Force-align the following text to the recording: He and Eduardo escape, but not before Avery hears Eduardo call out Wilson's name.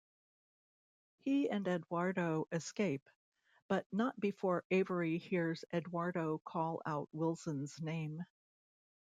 He 1.19 1.47
and 1.47 1.67
Eduardo 1.67 2.47
escape, 2.51 3.07
but 3.67 3.85
not 3.91 4.19
before 4.19 4.63
Avery 4.71 5.19
hears 5.19 5.63
Eduardo 5.71 6.39
call 6.43 6.81
out 6.87 7.07
Wilson's 7.13 7.79
name. 7.79 8.25